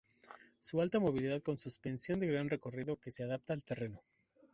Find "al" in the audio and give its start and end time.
3.53-3.63